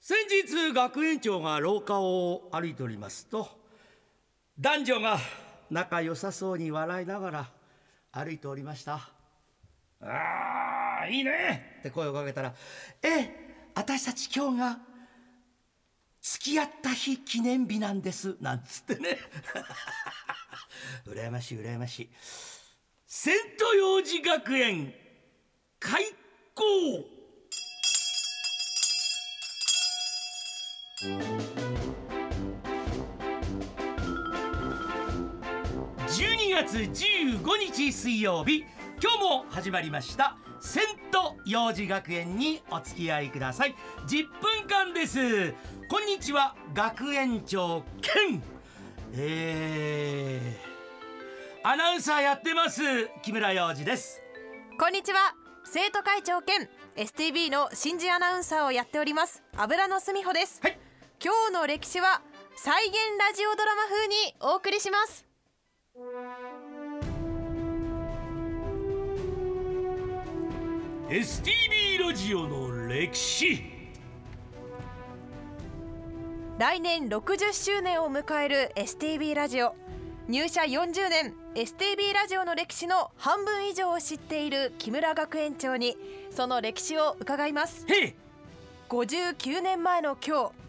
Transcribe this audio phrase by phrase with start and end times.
[0.00, 3.48] 先日学園長が廊下を歩いておりますと
[4.58, 5.18] 男女が
[5.70, 7.50] 仲良さそうに笑いながら
[8.12, 9.10] 歩いておりました
[10.00, 12.54] 「あーいいね!」って声をかけたら
[13.02, 14.78] 「ええ私たち今日が
[16.22, 19.18] 付き合った日記念日なんです」なんつってね。
[21.06, 22.10] 羨ましい羨ましい。
[23.06, 24.94] セント幼児学園
[25.78, 26.04] 開
[26.54, 26.64] 校
[31.00, 31.08] 12
[36.52, 38.66] 月15日水曜日
[39.02, 40.36] 今日も始まりました。
[40.60, 43.74] セント幼児学園にお付き合いください。
[44.08, 45.54] 10分間です。
[45.88, 48.42] こんにちは学園長兼
[49.14, 52.82] えー、アナウンサーやってます
[53.22, 54.20] 木村洋二です。
[54.78, 60.79] こんにちは生徒会長兼 STB の新人アナウンサーをやっております油野澄穂です、はい
[61.22, 62.22] 今日の歴史は
[62.56, 65.26] 再現ラジオドラマ風にお送りします。
[71.10, 73.62] ー、STB ラジオの歴史。
[76.58, 79.74] 来年60周年を迎える STB ラジオ。
[80.26, 85.98] 入社40年 STB ラジオの歴史の半分以上を知っている木村学園長に
[86.30, 87.84] その歴史を伺います。
[87.88, 88.14] へい。
[88.88, 90.60] 59年前の今日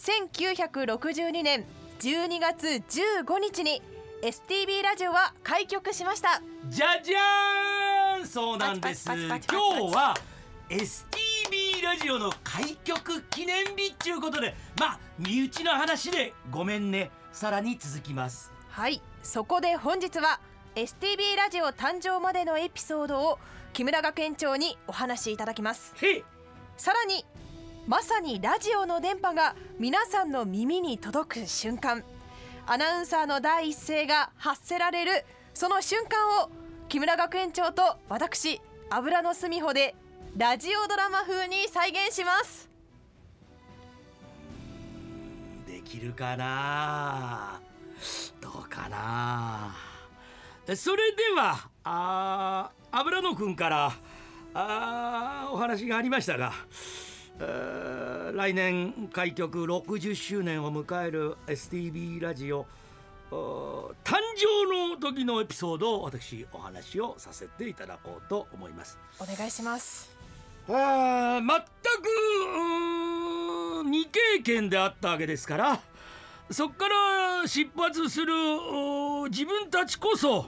[0.00, 1.66] 1962年
[1.98, 3.82] 12月15日に
[4.22, 6.40] STB ラジオは開局しました。
[6.68, 8.26] じゃじゃーん！
[8.26, 9.04] そうなんです。
[9.06, 9.34] 今日
[9.94, 10.14] は
[10.70, 17.10] STB ラジオの開局記念日っていうことでまあ身内の話でごめんね。
[17.30, 18.50] さらに続きます。
[18.70, 19.02] はい。
[19.22, 20.40] そこで本日は
[20.76, 23.38] STB ラジオ誕生までのエピソードを
[23.74, 25.94] 木村学園長にお話しいただきます。
[26.78, 27.26] さらに
[27.90, 32.04] まさにラジオの電波が皆さんの耳に届く瞬間。
[32.64, 35.24] アナウンサーの第一声が発せられる
[35.54, 36.50] その瞬間を
[36.88, 39.96] 木村学園長と私油の隅穂で
[40.36, 42.70] ラジオドラマ風に再現します。
[45.66, 47.60] できるかな？
[48.40, 49.74] どうかな？
[50.76, 53.92] それではあ油野くんから
[54.54, 56.52] あお話がありましたが。
[57.40, 62.66] 来年開局60周年を迎える STB ラジオ
[63.30, 63.92] 誕
[64.36, 68.98] 生の時のエピソードを私お話をさせていただこうと思います。
[69.18, 70.10] お願いします
[70.68, 71.60] あー全
[73.82, 75.80] く未経験であったわけですから
[76.50, 78.32] そっから出発する
[78.70, 80.46] お自分たちこそ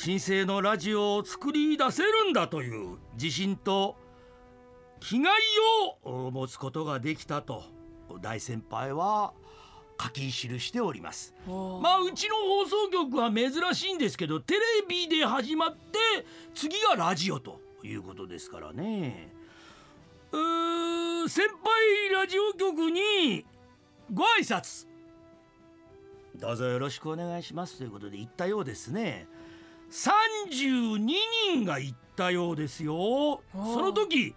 [0.00, 3.96] 神聖のラジオを作り出せるんだという自信と
[5.00, 5.32] 気概
[6.04, 7.64] をお持つことができたと。
[8.20, 9.32] 大先輩は
[10.00, 10.30] 書き記
[10.60, 11.34] しております。
[11.46, 15.98] まあうちの放送局は珍しいんですけどテレビで始まって
[16.54, 19.32] 次がラジオということですからね。
[20.32, 23.44] うー先輩ラジオ局に
[24.12, 24.86] ご挨拶。
[26.36, 29.26] どうぞよろしくお願いしますということで言ったようですね。
[29.90, 33.40] 32人が言ったようですよ。
[33.52, 34.34] その時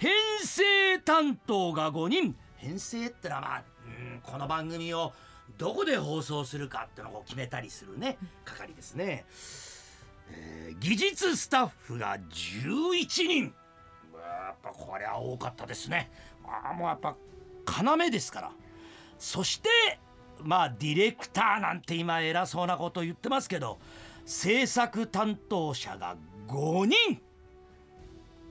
[0.00, 0.10] 編
[0.42, 2.34] 成担当が5人。
[2.56, 5.12] 編成ってのはまあうんこの番組を
[5.58, 8.16] どこで放送するかってのを決めたりするね。
[8.46, 9.26] 係ですね、
[10.30, 13.54] えー技術スタッフが11人。
[14.14, 16.10] やっぱこれは多かったですね。
[16.46, 17.14] あーもうやっぱ
[17.66, 18.52] 要ですから。
[19.18, 19.68] そして
[20.38, 23.78] まあディレクターなんて今偉そうなこと言ってますけど
[24.24, 26.16] 制作担当者が
[26.48, 27.20] 5人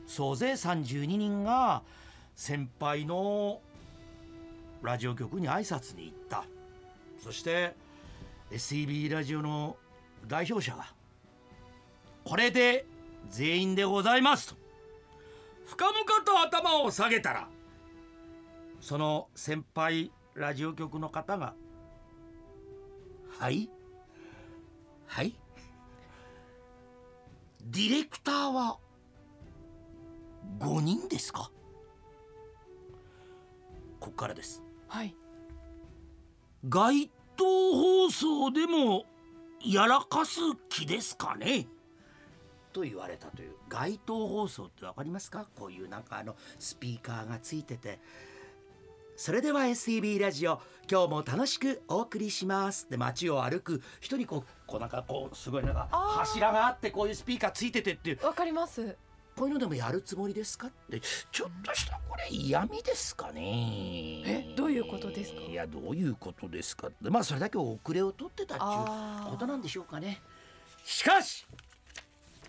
[0.10, 1.84] 総勢32人が
[2.36, 3.62] 先輩の
[4.82, 6.46] ラジオ局に挨拶に行った。
[7.24, 7.76] そして
[8.50, 9.78] SEB ラジオの
[10.28, 10.88] 代表者が
[12.24, 12.88] これで
[13.30, 14.56] 全員でございますと。
[15.68, 17.48] 深々と頭を下げたら
[18.82, 21.54] その先輩ラジオ局の方が
[23.38, 23.70] 「はい？
[25.06, 25.36] はい？
[27.62, 28.80] ディレクターは
[30.60, 31.52] 5人ですか?」
[34.00, 34.64] こっからです。
[34.88, 35.16] はい。
[36.68, 39.06] 街頭放送でも
[39.64, 40.40] やらかす
[40.70, 41.68] 気ですかね？
[42.72, 43.56] と言われたという。
[43.68, 45.48] 街頭放送って分かりますか？
[45.56, 48.00] こういうなんかあのスピーカーがついてて。
[49.18, 52.90] それでは SEB ラジオ今日も楽しくお送りします。
[52.90, 53.82] で街を歩く。
[54.00, 58.26] 人にこうこうなんかこうすごいなんか柱があってこういうスピーカーついててっていう。
[58.26, 58.96] わかります
[59.40, 60.68] こういうのでもやるつもりですか？
[60.68, 61.00] って
[61.32, 64.22] ちょっとしたこれ嫌味ですかね。
[64.26, 65.40] えどういうことですか？
[65.40, 67.10] いやどういうことですかって。
[67.10, 68.68] まあそれだけ遅れを取ってたってい
[69.28, 70.20] うことなんでしょうかね。
[70.84, 71.48] しかし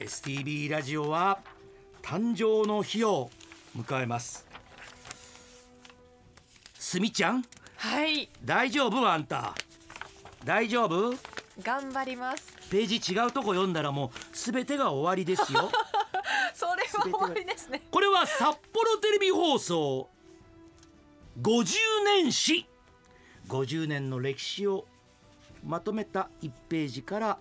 [0.00, 1.38] STB ラジオは
[2.02, 3.30] 誕生の日を
[3.78, 4.44] 迎えます。
[6.76, 7.44] すみちゃん？
[7.76, 8.28] はい。
[8.44, 9.08] 大丈夫？
[9.08, 9.54] あんた。
[10.44, 11.14] 大丈夫？
[11.62, 12.52] 頑張ります。
[12.68, 15.70] ページ違うとこ読んだらもう全てが終わりですよ
[17.00, 17.82] それは終わりですね。
[17.90, 20.08] これは札幌テレビ放送
[21.40, 21.74] 50
[22.04, 22.66] 年史。
[23.48, 24.86] 50年の歴史を
[25.64, 27.38] まとめた1ページから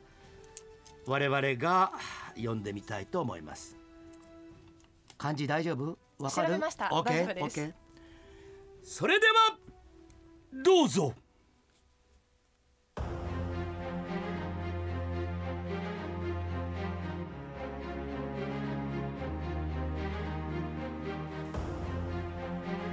[1.05, 1.91] 我々が
[2.35, 3.77] 読んでみたいと思います。
[5.17, 5.97] 漢字大丈夫？
[6.17, 6.47] わかる？
[6.47, 6.85] 調べました。
[6.85, 7.59] OK 大丈夫です。
[7.61, 7.73] OK
[8.83, 9.57] それでは
[10.51, 11.13] どうぞ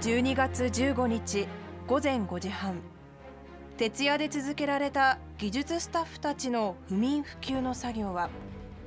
[0.06, 1.48] 12月15日
[1.88, 2.80] 午前5時半。
[3.76, 8.30] 徹夜で続けられた技術スタッフたちの不眠不休の作業は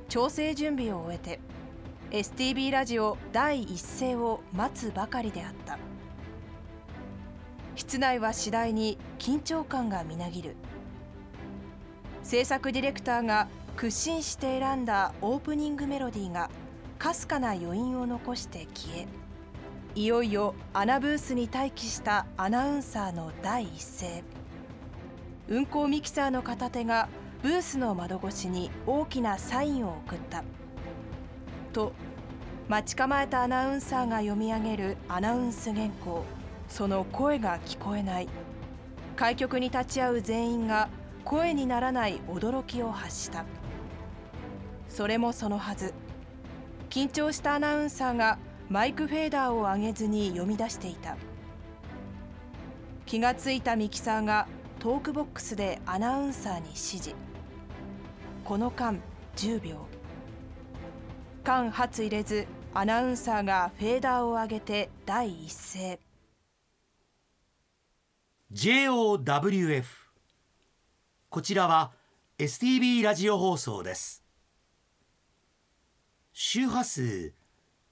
[0.08, 1.40] 調整準備を終えて
[2.10, 5.78] STB ラジオ第一声を待つばかりであった。
[7.76, 10.56] 室内は次第に緊張感がみなぎる。
[12.22, 13.46] 制作ディレクターが
[13.76, 16.48] 屈伸して選んだオープニングメロディーが
[16.98, 19.06] かすかな余韻を残して消え
[19.96, 24.22] いよいよアナブースに待機したアナウンサーの第一声。
[25.48, 27.08] 運行ミキサーの片手が
[27.42, 30.44] ブースの窓越しに大きなサインを送った。
[31.72, 31.92] と
[32.68, 36.24] 待ち構えたアナウンサーが読み上げるアナウンス原稿。
[36.68, 38.28] その声が聞こえない。
[39.16, 40.88] 開局に立ち会う全員が
[41.24, 43.44] 声にならない驚きを発した。
[44.88, 45.92] それもそのはず。
[46.90, 48.38] 緊張したアナウンサーが
[48.70, 51.16] マイクフェーダーを上げずに読み出していた。
[53.04, 54.46] 気がついたミキサーが
[54.78, 57.14] トークボックスでアナウンサーに指示。
[58.44, 59.00] この間
[59.34, 59.88] 10秒。
[61.42, 65.98] 間髪入れずアナウンサーがフェーダーを上げて第一声。
[68.52, 69.84] JOWF
[71.28, 71.92] こちらは
[72.38, 74.22] STB ラジオ放送です。
[76.32, 77.39] 周波数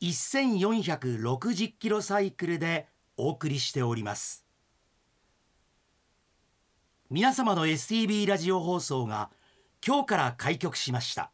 [0.00, 2.87] 1460キロサイクルで
[3.17, 4.45] お送りしております。
[7.11, 9.31] 皆様の STB ラジオ放送が
[9.85, 11.31] 今日から開局しました。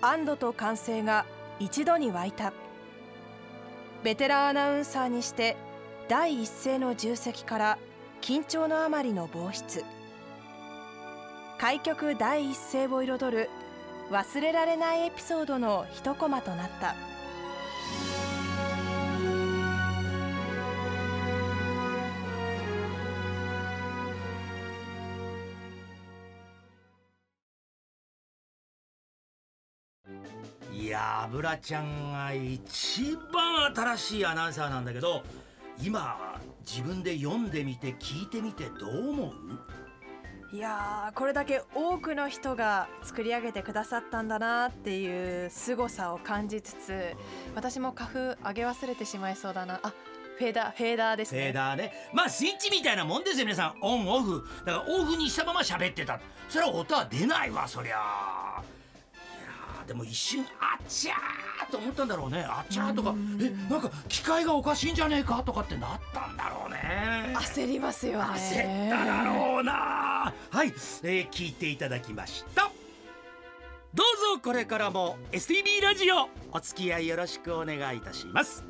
[0.00, 1.26] 安堵と歓声が
[1.60, 2.52] 一度に湧いた。
[4.02, 5.56] ベテランアナウンサーにして
[6.08, 7.78] 第一声の重責から
[8.20, 9.84] 緊張のあまりの防湿
[11.62, 13.48] 開局第一声を彩る
[14.10, 16.96] 忘れられないエピソードの一コマとなった。
[30.72, 35.22] いやブラちゃんが一番新しいアナウンサーなんだけど
[35.80, 39.32] 今自分で読んでみて聞いてみてどう思う？
[40.52, 47.14] いやこれだけ多くの人が作り上げてくださったんだなっていう凄さを感じつつ
[47.54, 49.80] 私も花粉上げ忘れてしまいそうだな。
[49.82, 49.94] あ
[50.38, 51.92] フェーダーフェーダーですフェーダーね。
[52.12, 53.74] まあスイッチみたいなもんですよ皆さん。
[53.80, 54.44] オンオフ。
[54.66, 56.20] だからオフにしたまま喋ってた。
[56.48, 58.62] それは音は出ないわそりゃ。
[59.92, 62.46] でも一瞬あっちゃーと思ったんだろうね。
[62.48, 67.34] あっちゃーとかえなんか機械がおかしいんじゃねえかとかってなったんだろうね。
[67.36, 68.24] 焦りますよね。
[68.24, 70.32] 焦っただろうな。
[70.50, 72.70] はい、えー聞いていただきました。
[73.92, 78.64] どうぞこれからも STB ラジオお付き合いよろしくお願いいたします。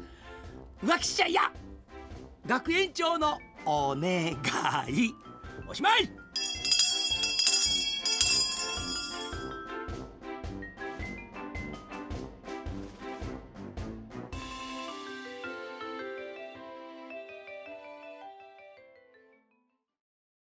[0.85, 1.53] 浮気者や
[2.47, 4.33] 学園長のお願
[4.89, 5.15] い
[5.69, 6.22] おしまい